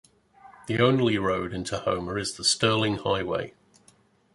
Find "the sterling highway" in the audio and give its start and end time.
2.33-3.53